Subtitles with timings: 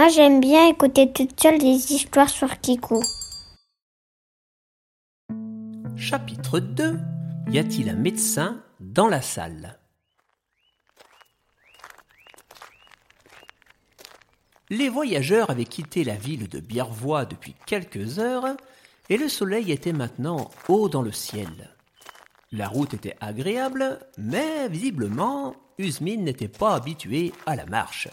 [0.00, 3.02] Moi, j'aime bien écouter toute seule des histoires sur Kiku.
[5.94, 6.98] Chapitre 2
[7.50, 9.78] Y a-t-il un médecin dans la salle?
[14.70, 18.56] Les voyageurs avaient quitté la ville de Biervois depuis quelques heures
[19.10, 21.76] et le soleil était maintenant haut dans le ciel.
[22.52, 28.08] La route était agréable, mais visiblement, Usmine n'était pas habitué à la marche.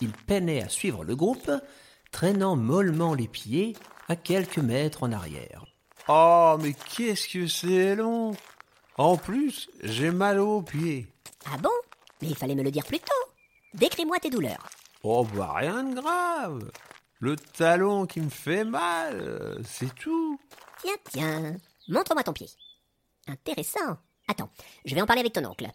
[0.00, 1.50] Il peinait à suivre le groupe,
[2.10, 3.76] traînant mollement les pieds
[4.08, 5.66] à quelques mètres en arrière.
[6.08, 8.34] Oh, mais qu'est-ce que c'est long
[8.96, 11.06] En plus, j'ai mal aux pieds.
[11.46, 11.70] Ah bon?
[12.22, 13.32] Mais il fallait me le dire plus tôt.
[13.74, 14.68] Décris-moi tes douleurs.
[15.02, 16.70] Oh, bah rien de grave.
[17.20, 20.40] Le talon qui me fait mal, euh, c'est tout.
[20.80, 21.56] Tiens, tiens.
[21.88, 22.48] Montre-moi ton pied.
[23.26, 23.98] Intéressant.
[24.28, 24.50] Attends,
[24.84, 25.68] je vais en parler avec ton oncle.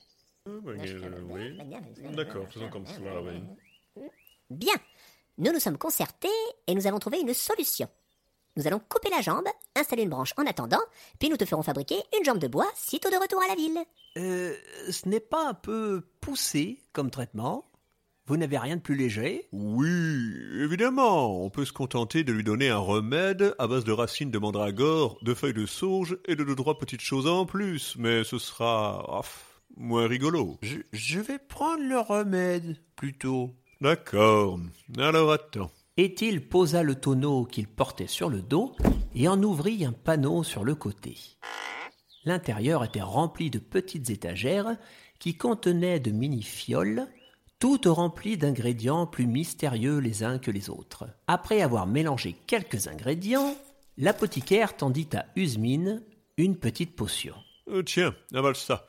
[2.16, 3.42] D'accord, faisons comme cela, oui.
[4.54, 4.76] Bien.
[5.38, 6.28] Nous nous sommes concertés
[6.68, 7.88] et nous avons trouvé une solution.
[8.56, 10.82] Nous allons couper la jambe, installer une branche en attendant,
[11.20, 13.80] puis nous te ferons fabriquer une jambe de bois sitôt de retour à la ville.
[14.18, 14.56] Euh,
[14.92, 17.66] ce n'est pas un peu poussé comme traitement?
[18.26, 19.50] Vous n'avez rien de plus léger?
[19.52, 24.32] Oui, évidemment, on peut se contenter de lui donner un remède à base de racines
[24.32, 28.24] de mandragore, de feuilles de sauge et de deux trois petites choses en plus, mais
[28.24, 29.22] ce sera ah,
[29.76, 30.58] moins rigolo.
[30.62, 33.56] Je, je vais prendre le remède, plutôt.
[33.82, 34.60] D'accord,
[34.98, 35.72] alors attends.
[35.98, 38.76] Et-il posa le tonneau qu'il portait sur le dos
[39.14, 41.18] et en ouvrit un panneau sur le côté.
[42.26, 44.78] L'intérieur était rempli de petites étagères
[45.20, 47.08] qui contenaient de mini-fioles,
[47.60, 51.06] toutes remplies d'ingrédients plus mystérieux les uns que les autres.
[51.28, 53.56] Après avoir mélangé quelques ingrédients,
[53.98, 56.02] l'apothicaire tendit à Usmine
[56.38, 57.36] une petite potion.
[57.70, 58.88] Euh, tiens, avale ça.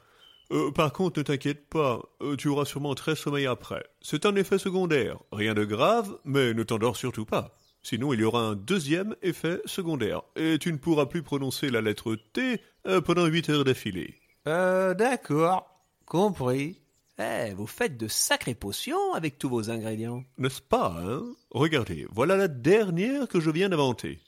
[0.53, 3.85] Euh, par contre, ne t'inquiète pas, euh, tu auras sûrement très sommeil après.
[4.03, 7.57] C'est un effet secondaire, rien de grave, mais ne t'endors surtout pas.
[7.83, 11.81] Sinon, il y aura un deuxième effet secondaire, et tu ne pourras plus prononcer la
[11.81, 14.15] lettre T euh, pendant huit heures d'affilée.
[14.47, 15.67] Euh, d'accord.
[16.07, 16.81] Compris.
[17.19, 20.25] Eh, vous faites de sacrées potions avec tous vos ingrédients.
[20.37, 21.23] N'est-ce pas, hein?
[21.51, 24.19] Regardez, voilà la dernière que je viens d'inventer.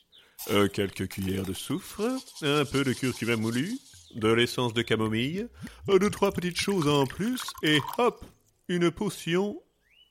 [0.72, 2.02] Quelques cuillères de soufre,
[2.42, 3.78] un peu de curcuma moulu,
[4.16, 5.48] de l'essence de camomille,
[5.86, 8.24] deux, trois petites choses en plus, et hop,
[8.68, 9.62] une potion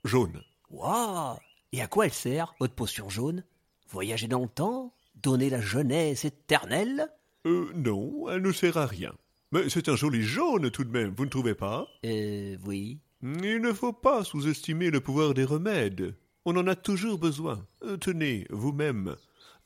[0.03, 0.41] jaune.
[0.69, 1.37] Waouh
[1.71, 3.43] Et à quoi elle sert, votre potion jaune?
[3.89, 4.93] Voyager dans le temps?
[5.15, 7.07] Donner la jeunesse éternelle?
[7.45, 9.13] Euh, non, elle ne sert à rien.
[9.51, 11.87] Mais c'est un joli jaune tout de même, vous ne trouvez pas?
[12.05, 12.99] Euh, oui.
[13.21, 16.15] Il ne faut pas sous-estimer le pouvoir des remèdes.
[16.45, 17.65] On en a toujours besoin.
[17.83, 19.15] Euh, tenez, vous-même,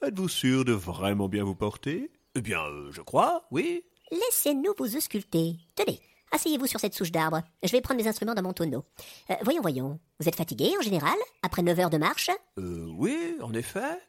[0.02, 2.12] êtes-vous sûr de vraiment bien vous porter?
[2.36, 3.84] Eh bien, euh, je crois, oui.
[4.12, 5.58] Laissez-nous vous ausculter.
[5.76, 6.00] Tenez,
[6.32, 7.42] asseyez-vous sur cette souche d'arbre.
[7.64, 8.84] Je vais prendre mes instruments dans mon tonneau.
[9.30, 10.00] Euh, voyons, voyons.
[10.20, 12.32] Vous êtes fatigué en général Après neuf heures de marche?
[12.58, 14.00] Euh, oui, en effet.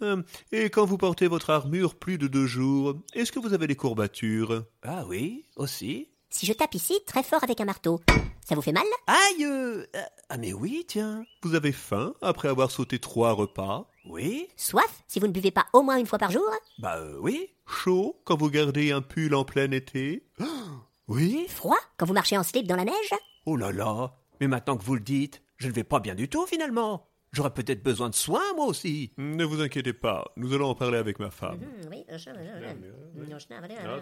[0.00, 0.24] Hum.
[0.52, 3.76] Et quand vous portez votre armure plus de deux jours, est-ce que vous avez des
[3.76, 4.64] courbatures?
[4.82, 6.08] Ah oui, aussi.
[6.30, 8.00] Si je tape ici très fort avec un marteau,
[8.50, 8.82] ça vous fait mal?
[9.06, 11.24] Aïe euh, euh, Ah mais oui, tiens.
[11.44, 13.88] Vous avez faim après avoir sauté trois repas?
[14.06, 16.50] Oui Soif si vous ne buvez pas au moins une fois par jour?
[16.80, 17.52] Bah euh, oui.
[17.64, 20.24] Chaud quand vous gardez un pull en plein été
[21.06, 23.14] Oui Froid quand vous marchez en slip dans la neige?
[23.46, 26.28] Oh là là Mais maintenant que vous le dites, je ne vais pas bien du
[26.28, 27.06] tout finalement.
[27.32, 29.12] J'aurais peut-être besoin de soins, moi aussi.
[29.16, 31.60] Ne vous inquiétez pas, nous allons en parler avec ma femme.
[31.90, 32.16] Oui, Ah,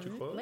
[0.01, 0.35] tu crois?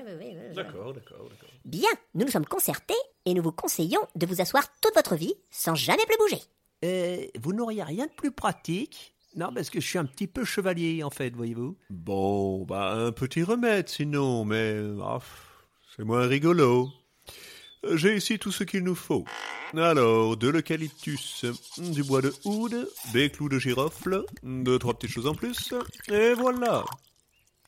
[0.55, 1.49] D'accord, d'accord, d'accord.
[1.65, 5.35] Bien, nous nous sommes concertés et nous vous conseillons de vous asseoir toute votre vie
[5.51, 6.43] sans jamais plus bouger.
[6.85, 9.15] Euh, vous n'auriez rien de plus pratique?
[9.35, 11.77] Non, parce que je suis un petit peu chevalier, en fait, voyez-vous.
[11.91, 15.19] Bon, bah un petit remède sinon, mais ah,
[15.95, 16.89] c'est moins rigolo.
[17.95, 19.25] J'ai ici tout ce qu'il nous faut.
[19.77, 21.45] Alors, de l'eucalyptus,
[21.79, 25.75] du bois de houde, des clous de girofle, deux, trois petites choses en plus,
[26.11, 26.85] et voilà.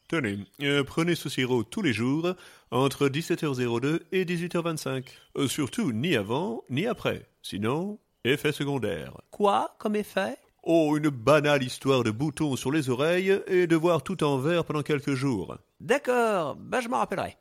[0.08, 2.32] Tenez, euh, prenez ce sirop tous les jours,
[2.70, 5.04] entre 17h02 et 18h25.
[5.36, 7.26] Euh, surtout, ni avant, ni après.
[7.42, 9.12] Sinon, effet secondaire.
[9.30, 10.38] Quoi comme effet?
[10.62, 14.64] Oh, une banale histoire de boutons sur les oreilles et de voir tout en vert
[14.64, 15.56] pendant quelques jours.
[15.80, 17.36] D'accord, bah je m'en rappellerai.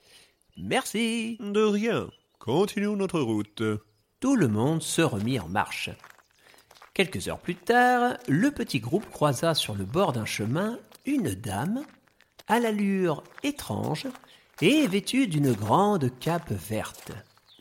[0.58, 1.38] Merci.
[1.40, 2.10] De rien.
[2.40, 3.64] Continuons notre route.
[4.20, 5.90] Tout le monde se remit en marche.
[6.94, 11.84] Quelques heures plus tard, le petit groupe croisa sur le bord d'un chemin une dame,
[12.48, 14.08] à l'allure étrange
[14.62, 17.12] et vêtue d'une grande cape verte.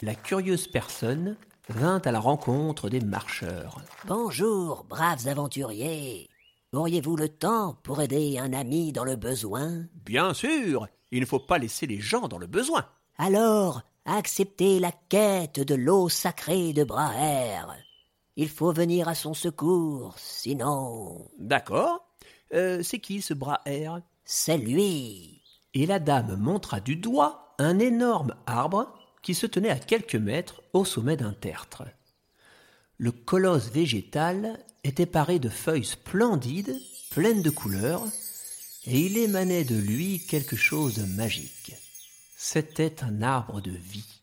[0.03, 1.37] La curieuse personne
[1.69, 3.81] vint à la rencontre des marcheurs.
[4.07, 6.29] Bonjour, braves aventuriers.
[6.73, 9.87] Auriez-vous le temps pour aider un ami dans le besoin?
[10.05, 12.85] Bien sûr, il ne faut pas laisser les gens dans le besoin.
[13.19, 17.67] Alors, acceptez la quête de l'eau sacrée de Braher.
[18.37, 21.31] Il faut venir à son secours, sinon.
[21.39, 22.07] D'accord.
[22.55, 25.43] Euh, c'est qui ce bras air C'est lui.
[25.75, 28.93] Et la dame montra du doigt un énorme arbre
[29.23, 31.85] qui se tenait à quelques mètres au sommet d'un tertre.
[32.99, 36.79] Le colosse végétal était paré de feuilles splendides,
[37.11, 38.05] pleines de couleurs,
[38.87, 41.75] et il émanait de lui quelque chose de magique.
[42.39, 44.23] C'était un arbre de vie.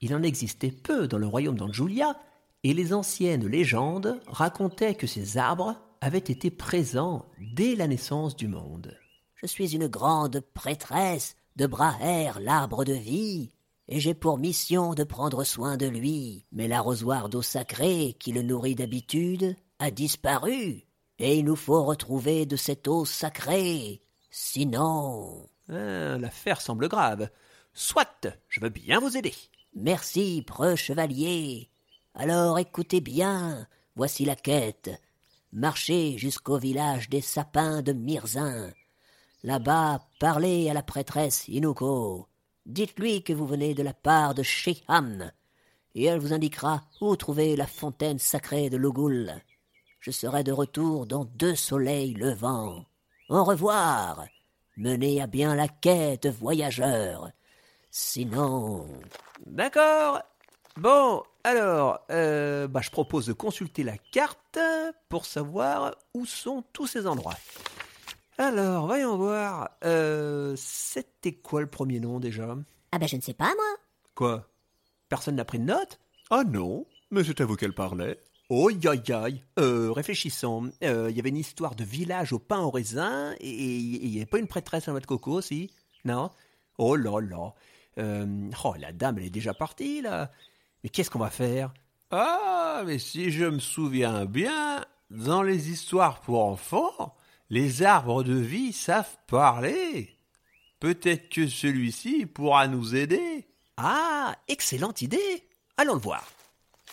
[0.00, 2.16] Il en existait peu dans le royaume d'Anjulia,
[2.62, 8.46] et les anciennes légendes racontaient que ces arbres avaient été présents dès la naissance du
[8.46, 8.96] monde.
[9.34, 13.50] Je suis une grande prêtresse de Braher, l'arbre de vie,
[13.88, 16.46] et j'ai pour mission de prendre soin de lui.
[16.52, 20.84] Mais l'arrosoir d'eau sacrée qui le nourrit d'habitude a disparu,
[21.18, 24.02] et il nous faut retrouver de cette eau sacrée.
[24.30, 25.48] Sinon.
[25.68, 27.28] Ah, L'affaire semble grave.
[27.72, 29.34] Soit, je veux bien vous aider.
[29.74, 31.70] Merci, preux chevalier.
[32.14, 33.66] Alors écoutez bien,
[33.96, 34.90] voici la quête.
[35.52, 38.72] Marchez jusqu'au village des sapins de Mirzin.
[39.42, 42.28] Là-bas, parlez à la prêtresse Inuko.
[42.66, 45.30] Dites-lui que vous venez de la part de Sheham,
[45.94, 49.34] et elle vous indiquera où trouver la fontaine sacrée de Logul.
[50.00, 52.84] Je serai de retour dans deux soleils levants.
[53.28, 54.26] Au revoir.
[54.76, 57.30] Menez à bien la quête, voyageur.
[57.90, 58.86] Sinon.
[59.46, 60.20] D'accord.
[60.76, 64.58] Bon, alors, euh, bah, je propose de consulter la carte
[65.08, 67.36] pour savoir où sont tous ces endroits.
[68.38, 69.70] Alors, voyons voir.
[69.84, 72.56] Euh, C'était quoi le premier nom déjà?
[72.90, 73.76] Ah ben je ne sais pas moi.
[74.16, 74.48] Quoi?
[75.08, 76.00] Personne n'a pris de note
[76.30, 78.18] Ah non, mais c'est à vous qu'elle parlait.
[78.56, 79.42] Oh, aïe, aïe.
[79.58, 80.70] Euh, réfléchissons.
[80.84, 84.10] Euh, Il y avait une histoire de village au pain au raisin, et et il
[84.10, 85.72] n'y avait pas une prêtresse à noix de coco aussi
[86.04, 86.30] Non?
[86.78, 87.52] Oh là là.
[87.98, 90.30] Euh, oh, la dame, elle est déjà partie, là.
[90.84, 91.74] Mais qu'est-ce qu'on va faire?
[92.12, 97.16] Ah, mais si je me souviens bien, dans les histoires pour enfants,
[97.50, 100.14] les arbres de vie savent parler.
[100.78, 103.48] Peut-être que celui-ci pourra nous aider.
[103.78, 105.42] Ah, excellente idée
[105.76, 106.24] Allons le voir.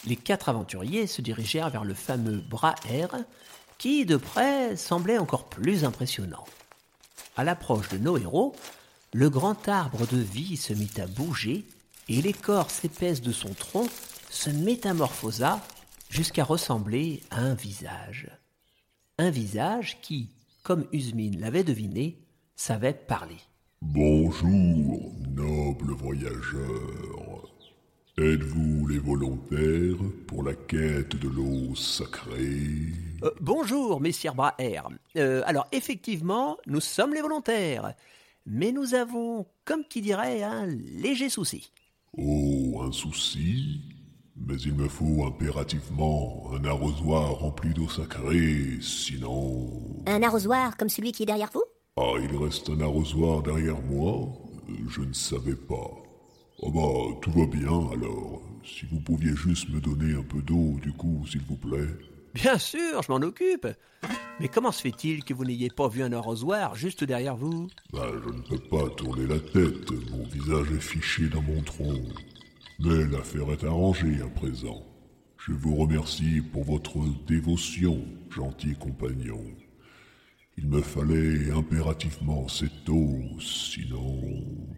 [0.06, 3.10] Les quatre aventuriers se dirigèrent vers le fameux bras air,
[3.78, 6.46] qui, de près, semblait encore plus impressionnant.
[7.38, 8.56] À l'approche de nos héros,
[9.14, 11.66] le grand arbre de vie se mit à bouger,
[12.10, 13.88] et l'écorce épaisse de son tronc
[14.30, 15.62] se métamorphosa
[16.10, 18.28] jusqu'à ressembler à un visage.
[19.18, 20.30] Un visage qui,
[20.64, 22.18] comme Usmine l'avait deviné,
[22.56, 23.38] savait parler.
[23.82, 27.21] Bonjour, nobles voyageurs.
[28.22, 29.98] Êtes-vous les volontaires
[30.28, 34.84] pour la quête de l'eau sacrée Euh, bonjour, messire Braher.
[35.18, 37.96] Euh, alors, effectivement, nous sommes les volontaires.
[38.46, 41.72] Mais nous avons, comme qui dirait, un léger souci.
[42.16, 43.82] Oh, un souci
[44.36, 49.82] Mais il me faut impérativement un arrosoir rempli d'eau sacrée, sinon...
[50.06, 51.64] Un arrosoir comme celui qui est derrière vous?
[51.98, 54.32] Ah, il reste un arrosoir derrière moi
[54.88, 56.01] Je ne savais pas.
[56.64, 58.42] Ah bah, tout va bien alors.
[58.64, 61.88] Si vous pouviez juste me donner un peu d'eau, du coup, s'il vous plaît.
[62.34, 63.68] Bien sûr, je m'en occupe.
[64.40, 67.68] Mais comment se fait-il que vous n'ayez pas vu un arrosoir juste derrière vous?
[67.92, 72.02] Bah, je ne peux pas tourner la tête, mon visage est fiché dans mon tronc.
[72.80, 74.84] Mais l'affaire est arrangée à présent.
[75.38, 78.00] Je vous remercie pour votre dévotion,
[78.30, 79.44] gentil compagnon.
[80.58, 84.22] Il me fallait impérativement cette eau, sinon...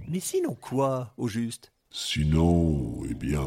[0.07, 1.71] Mais sinon quoi, au juste?
[1.89, 3.45] Sinon, eh bien,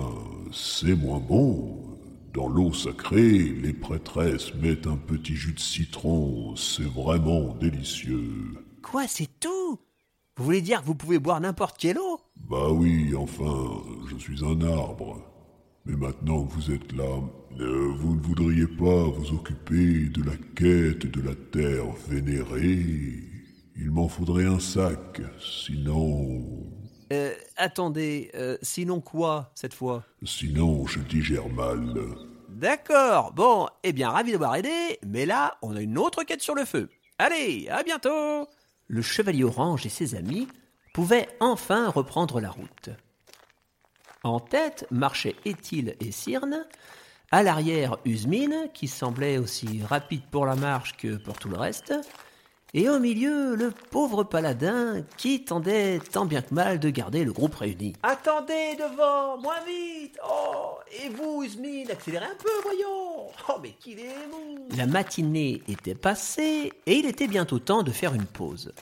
[0.53, 1.99] c'est moins bon.
[2.33, 8.55] Dans l'eau sacrée, les prêtresses mettent un petit jus de citron, c'est vraiment délicieux.
[8.83, 9.79] Quoi, c'est tout?
[10.37, 12.21] Vous voulez dire que vous pouvez boire n'importe quelle eau?
[12.37, 15.19] Bah oui, enfin, je suis un arbre.
[15.87, 17.21] Mais maintenant que vous êtes là,
[17.61, 23.25] euh, vous ne voudriez pas vous occuper de la quête de la terre vénérée
[23.77, 26.45] Il m'en faudrait un sac, sinon...
[27.13, 30.05] Euh, attendez, euh, sinon quoi, cette fois?
[30.25, 31.95] Sinon, je digère mal.
[32.49, 36.55] D'accord, bon, eh bien, ravi d'avoir aidé, mais là, on a une autre quête sur
[36.55, 36.91] le feu.
[37.19, 38.49] Allez, à bientôt
[38.89, 40.49] Le chevalier orange et ses amis
[40.93, 42.91] pouvaient enfin reprendre la route.
[44.25, 46.67] En tête marchaient Éthyle et Cyrne,
[47.31, 51.95] à l'arrière Usmine, qui semblait aussi rapide pour la marche que pour tout le reste,
[52.75, 57.33] et au milieu le pauvre paladin qui tentait tant bien que mal de garder le
[57.33, 57.95] groupe réuni.
[58.03, 64.01] Attendez devant, moins vite Oh Et vous, Usmine, accélérez un peu, voyons Oh, mais qu'il
[64.01, 68.73] est mou La matinée était passée et il était bientôt temps de faire une pause.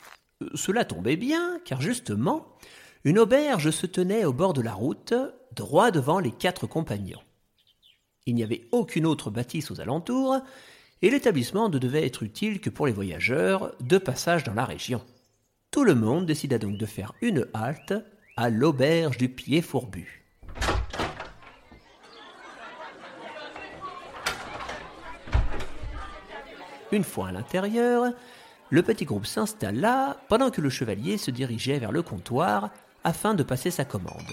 [0.42, 2.46] Euh, Cela tombait bien, car justement,
[3.04, 5.14] une auberge se tenait au bord de la route,
[5.54, 7.20] droit devant les quatre compagnons.
[8.26, 10.38] Il n'y avait aucune autre bâtisse aux alentours,
[11.02, 15.02] et l'établissement ne devait être utile que pour les voyageurs de passage dans la région.
[15.71, 17.93] Tout le monde décida donc de faire une halte
[18.37, 20.25] à l'auberge du pied fourbu.
[26.93, 28.12] Une fois à l'intérieur,
[28.71, 32.71] le petit groupe s'installa pendant que le chevalier se dirigeait vers le comptoir
[33.02, 34.33] afin de passer sa commande.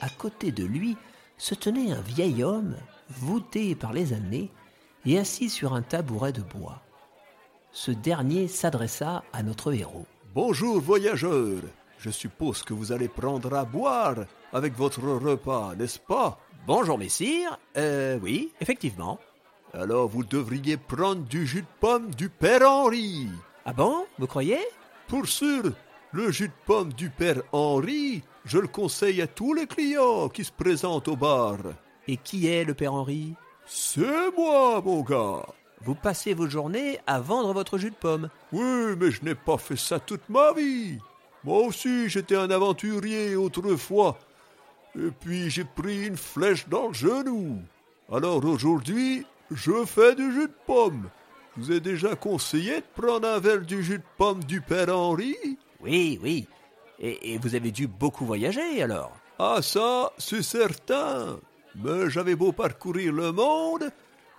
[0.00, 0.96] À côté de lui
[1.40, 2.76] se tenait un vieil homme,
[3.08, 4.50] voûté par les années
[5.06, 6.82] et assis sur un tabouret de bois.
[7.72, 10.04] Ce dernier s'adressa à notre héros.
[10.34, 11.62] Bonjour voyageurs.
[11.98, 14.16] Je suppose que vous allez prendre à boire
[14.52, 16.38] avec votre repas, n'est-ce pas?
[16.66, 17.58] Bonjour messire.
[17.78, 19.18] Euh oui, effectivement.
[19.72, 23.28] Alors vous devriez prendre du jus de pomme du Père Henri.
[23.64, 24.60] Ah bon Vous croyez?
[25.08, 25.72] Pour sûr,
[26.12, 30.44] le jus de pomme du Père Henri, je le conseille à tous les clients qui
[30.44, 31.58] se présentent au bar.
[32.08, 33.34] Et qui est le père Henri?
[33.66, 35.46] C'est moi, mon gars.
[35.82, 38.28] Vous passez vos journées à vendre votre jus de pomme.
[38.52, 40.98] Oui, mais je n'ai pas fait ça toute ma vie.
[41.44, 44.18] Moi aussi, j'étais un aventurier autrefois.
[44.98, 47.60] Et puis j'ai pris une flèche dans le genou.
[48.12, 51.08] Alors aujourd'hui, je fais du jus de pomme.
[51.56, 54.94] Je vous ai déjà conseillé de prendre un verre du jus de pomme du Père
[54.94, 55.36] Henri?
[55.82, 56.46] Oui, oui.
[56.98, 61.40] Et, vous avez dû beaucoup voyager alors Ah ça, c'est certain.
[61.76, 63.90] Mais j'avais beau parcourir le monde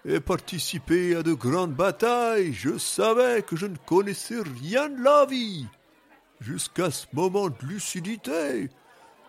[0.05, 5.25] et participer à de grandes batailles, je savais que je ne connaissais rien de la
[5.25, 5.67] vie.
[6.39, 8.69] Jusqu'à ce moment de lucidité,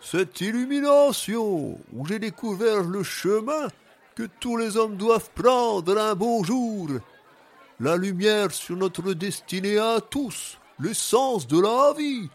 [0.00, 3.68] cette illumination où j'ai découvert le chemin
[4.14, 6.88] que tous les hommes doivent prendre un beau jour.
[7.80, 12.28] La lumière sur notre destinée à tous, l'essence de la vie,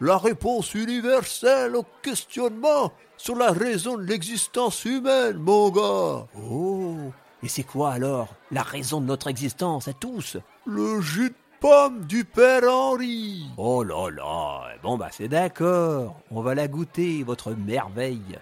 [0.00, 6.26] la réponse universelle au questionnement sur la raison de l'existence humaine, mon gars.
[6.50, 6.96] Oh
[7.42, 10.36] Et c'est quoi alors la raison de notre existence à tous?
[10.66, 13.46] Le jus de pomme du Père Henri.
[13.56, 16.20] Oh là là Bon bah c'est d'accord.
[16.30, 18.38] On va la goûter, votre merveille.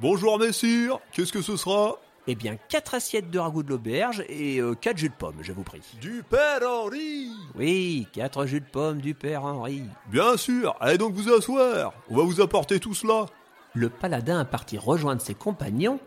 [0.00, 0.98] Bonjour, messire.
[1.12, 1.96] Qu'est-ce que ce sera?
[2.28, 5.52] Eh bien, quatre assiettes de ragoût de l'auberge et euh, quatre jus de pomme, je
[5.52, 5.80] vous prie.
[6.00, 7.30] Du Père Henri.
[7.56, 9.82] Oui, quatre jus de pomme du père Henri.
[10.06, 10.76] Bien sûr.
[10.80, 11.92] Allez donc vous asseoir.
[12.08, 13.26] On va vous apporter tout cela.
[13.74, 15.98] Le paladin partit rejoindre ses compagnons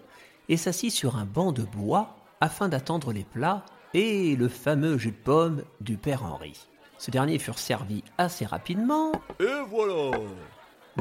[0.47, 5.11] et s'assit sur un banc de bois afin d'attendre les plats et le fameux jus
[5.11, 6.67] de pomme du père Henri.
[6.97, 10.17] Ce dernier furent servis assez rapidement, Et voilà.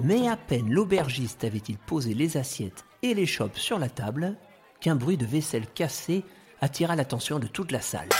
[0.02, 4.36] mais à peine l'aubergiste avait-il posé les assiettes et les chopes sur la table
[4.84, 6.24] qu'un bruit de vaisselle cassée
[6.60, 8.10] attira l'attention de toute la salle.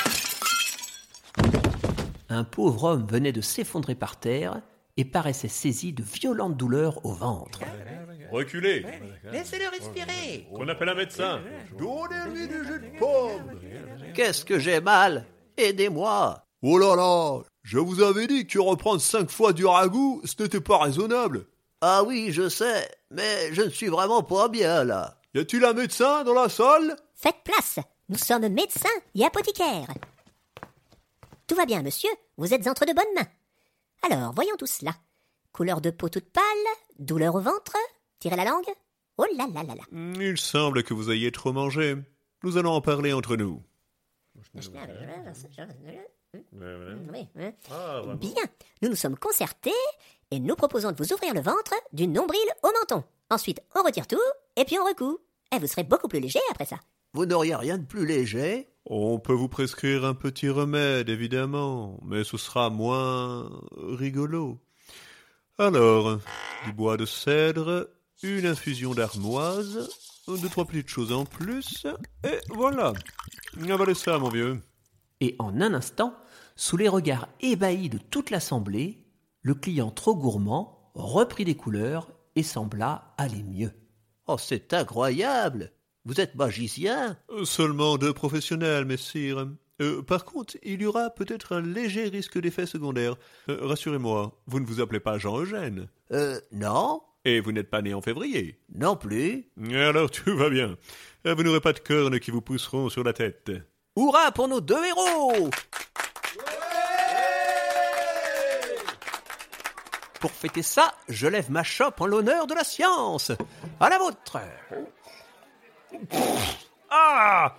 [2.31, 4.63] Un pauvre homme venait de s'effondrer par terre
[4.97, 7.61] et paraissait saisi de violentes douleurs au ventre.
[8.33, 8.87] Reculez.
[9.31, 10.47] Laissez-le respirer.
[10.53, 11.43] On appelle un médecin.
[11.79, 13.61] Donnez-lui du jus de pomme.
[14.15, 15.27] Qu'est-ce que j'ai mal?
[15.59, 16.47] Aidez-moi.
[16.63, 17.43] Oh là là.
[17.63, 21.45] Je vous avais dit que reprendre cinq fois du ragoût, ce n'était pas raisonnable.
[21.83, 25.19] Ah oui, je sais, mais je ne suis vraiment pas bien là.
[25.35, 27.81] Y a-t-il un médecin dans la salle Faites place.
[28.09, 29.93] Nous sommes médecins et apothicaires.
[31.49, 32.11] Tout va bien, monsieur.
[32.37, 33.29] Vous êtes entre de bonnes mains.
[34.03, 34.93] Alors, voyons tout cela.
[35.53, 36.45] Couleur de peau toute pâle,
[36.99, 37.77] douleur au ventre,
[38.21, 38.71] tirez la langue.
[39.17, 39.85] Oh là là là là.
[40.21, 41.97] Il semble que vous ayez trop mangé.
[42.43, 43.63] Nous allons en parler entre nous.
[48.21, 48.45] Bien,
[48.83, 49.73] nous nous sommes concertés
[50.31, 53.05] et nous proposons de vous ouvrir le ventre du nombril au menton.
[53.31, 54.19] Ensuite, on retire tout
[54.57, 55.19] et puis on recoue.
[55.55, 56.77] Et vous serez beaucoup plus léger après ça.
[57.13, 62.25] Vous n'auriez rien de plus léger On peut vous prescrire un petit remède, évidemment, mais
[62.25, 64.59] ce sera moins rigolo.
[65.59, 66.19] Alors,
[66.65, 67.89] du bois de cèdre,
[68.25, 69.89] une infusion d'armoise,
[70.27, 71.87] deux, trois petites choses en plus,
[72.25, 72.93] et voilà.
[73.71, 74.61] Avalez ça, mon vieux.
[75.21, 76.15] Et en un instant,
[76.57, 79.04] sous les regards ébahis de toute l'assemblée,
[79.45, 83.71] le client trop gourmand reprit des couleurs et sembla aller mieux.
[84.27, 85.71] Oh, c'est incroyable
[86.07, 89.47] Vous êtes magicien Euh, Seulement deux professionnels, messire.
[89.83, 93.17] Euh, par contre, il y aura peut-être un léger risque d'effet secondaire.
[93.51, 95.89] Euh, Rassurez-moi, vous ne vous appelez pas Jean-Eugène.
[96.13, 98.59] Euh, non Et vous n'êtes pas né en février.
[98.75, 100.77] Non plus Alors tout va bien.
[101.27, 103.51] Vous n'aurez pas de cornes qui vous pousseront sur la tête.
[103.97, 105.51] Hurrah pour nos deux héros
[110.25, 113.31] Pour fêter ça, je lève ma chope en l'honneur de la science.
[113.79, 114.39] À la vôtre.
[116.89, 117.55] Ah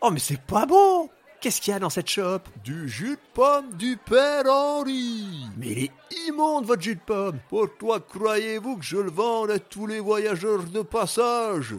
[0.00, 2.48] Oh mais c'est pas bon Qu'est-ce qu'il y a dans cette chope?
[2.64, 5.50] Du jus de pomme du Père Henri.
[5.58, 5.92] Mais il est
[6.28, 10.62] immonde votre jus de pomme Pourquoi croyez-vous que je le vende à tous les voyageurs
[10.62, 11.74] de passage?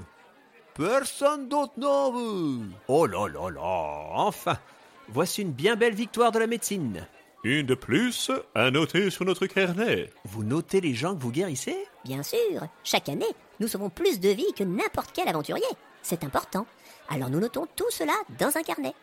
[0.75, 2.67] Personne d'autre n'en veut.
[2.87, 4.59] Oh là là là, enfin,
[5.07, 7.07] voici une bien belle victoire de la médecine.
[7.43, 10.09] Une de plus à noter sur notre carnet.
[10.25, 11.77] Vous notez les gens que vous guérissez?
[12.03, 13.25] Bien sûr, chaque année,
[13.59, 15.63] nous sauvons plus de vies que n'importe quel aventurier.
[16.01, 16.65] C'est important.
[17.09, 18.93] Alors nous notons tout cela dans un carnet.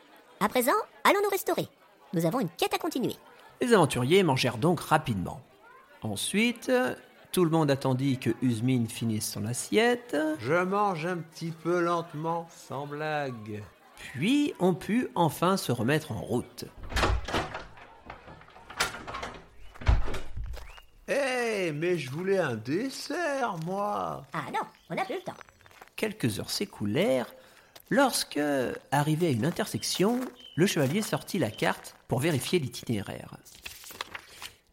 [0.40, 0.73] À présent,
[1.05, 1.66] allons nous restaurer.
[2.12, 3.14] Nous avons une quête à continuer.
[3.62, 5.40] Les aventuriers mangèrent donc rapidement.
[6.02, 6.71] Ensuite,
[7.33, 12.47] tout le monde attendit que Usmine finisse son assiette, Je mange un petit peu lentement,
[12.55, 13.62] sans blague.
[13.97, 16.66] puis on put enfin se remettre en route.
[21.66, 24.25] Eh, mais je voulais un dessert, moi.
[24.32, 25.35] Ah non, on n'a plus le temps.
[25.96, 27.35] Quelques heures s'écoulèrent
[27.90, 28.38] lorsque,
[28.92, 30.20] arrivé à une intersection,
[30.54, 33.37] le chevalier sortit la carte pour vérifier l'itinéraire.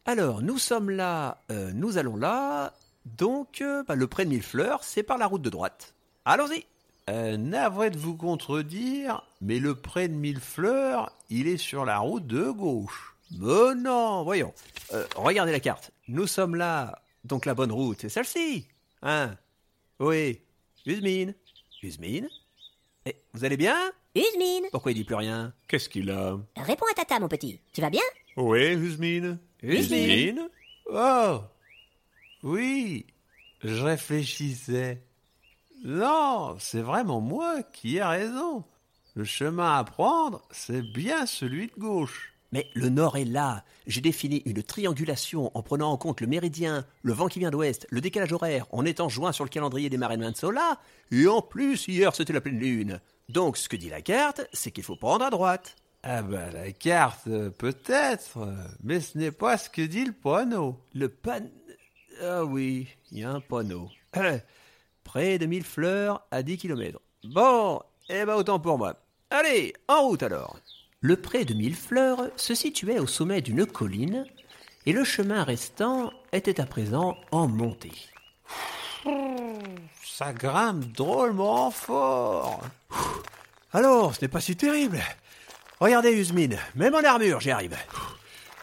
[0.06, 2.74] Alors, nous sommes là, euh, nous allons là,
[3.06, 5.94] donc euh, bah, le pré de Millefleurs, c'est par la route de droite.
[6.24, 6.64] Allons-y
[7.10, 12.26] Euh, navré de vous contredire, mais le pré de Millefleurs, il est sur la route
[12.26, 13.13] de gauche.
[13.32, 14.52] Mais non, voyons.
[14.92, 15.90] Euh, regardez la carte.
[16.08, 18.68] Nous sommes là, donc la bonne route, c'est celle-ci.
[19.02, 19.36] Hein
[19.98, 20.40] Oui.
[20.86, 21.34] Usmine
[21.82, 22.28] Usmine?
[23.06, 23.76] Eh, vous allez bien?
[24.14, 25.52] Usmine, Pourquoi il dit plus rien?
[25.68, 26.38] Qu'est-ce qu'il a?
[26.56, 27.60] Réponds à tata, mon petit.
[27.72, 28.02] Tu vas bien?
[28.36, 30.48] Oui, Usmine Usmine?
[30.90, 31.40] Oh
[32.42, 33.06] Oui,
[33.62, 35.02] je réfléchissais.
[35.84, 38.64] Non, c'est vraiment moi qui ai raison.
[39.14, 42.33] Le chemin à prendre, c'est bien celui de gauche.
[42.54, 43.64] Mais le nord est là.
[43.88, 47.84] J'ai défini une triangulation en prenant en compte le méridien, le vent qui vient d'ouest,
[47.90, 50.78] le décalage horaire, en étant joint sur le calendrier des marées de Mansola,
[51.10, 53.00] et en plus, hier, c'était la pleine lune.
[53.28, 55.74] Donc, ce que dit la carte, c'est qu'il faut prendre à droite.
[56.04, 58.38] Ah bah la carte, euh, peut-être,
[58.84, 60.78] mais ce n'est pas ce que dit le panneau.
[60.94, 61.40] Le pan...
[62.22, 63.90] Ah oui, il y a un panneau.
[65.02, 67.00] Près de 1000 fleurs à 10 km.
[67.24, 68.94] Bon, eh ben autant pour moi.
[69.30, 70.56] Allez, en route alors.
[71.04, 74.24] Le pré de Mille Fleurs se situait au sommet d'une colline
[74.86, 77.92] et le chemin restant était à présent en montée.
[80.02, 82.62] Ça grimpe drôlement fort.
[83.74, 84.98] Alors, ce n'est pas si terrible.
[85.78, 87.76] Regardez, Usmine, même en armure, j'y arrive.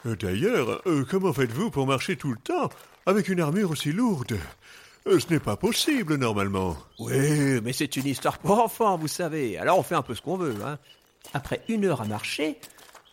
[0.07, 2.69] Euh, D'ailleurs, euh, comment faites-vous pour marcher tout le temps
[3.05, 4.35] avec une armure aussi lourde?
[5.05, 6.75] Euh, Ce n'est pas possible normalement.
[6.97, 9.59] Oui, mais c'est une histoire pour enfants, vous savez.
[9.59, 10.55] Alors on fait un peu ce qu'on veut.
[10.65, 10.79] Hein.
[11.33, 12.59] Après une heure à marcher,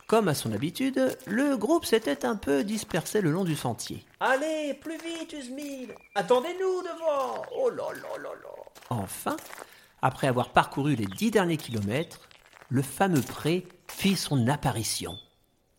[0.06, 4.04] comme à son habitude, le groupe s'était un peu dispersé le long du sentier.
[4.20, 8.48] Allez, plus vite, Usmine Attendez-nous devant Oh là là là là
[8.90, 9.36] Enfin,
[10.02, 12.20] après avoir parcouru les dix derniers kilomètres,
[12.70, 15.16] le fameux pré fit son apparition.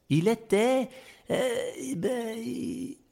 [0.09, 0.89] Il était...
[1.31, 2.37] euh, ben,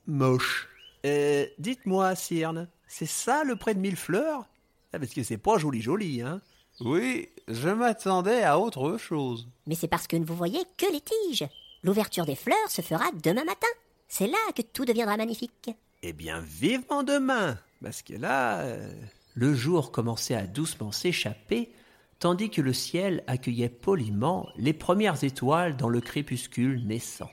[0.06, 0.68] moche.
[1.06, 4.46] Euh, Dites-moi, Cyrne, c'est ça le pré de mille fleurs?
[4.94, 6.42] Ah, Parce que c'est pas joli joli, hein?
[6.80, 9.48] Oui, je m'attendais à autre chose.
[9.66, 11.48] Mais c'est parce que ne vous voyez que les tiges.
[11.84, 13.68] L'ouverture des fleurs se fera demain matin.
[14.08, 15.70] C'est là que tout deviendra magnifique.
[16.04, 18.92] Eh bien, vivement demain Parce que là, euh,
[19.34, 21.72] le jour commençait à doucement s'échapper,
[22.20, 27.30] tandis que le ciel accueillait poliment les premières étoiles dans le crépuscule naissant.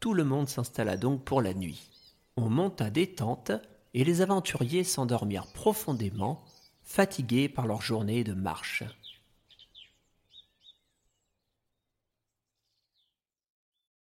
[0.00, 1.90] Tout le monde s'installa donc pour la nuit.
[2.36, 3.52] On monta des tentes
[3.94, 6.44] et les aventuriers s'endormirent profondément,
[6.84, 8.84] fatigués par leur journée de marche.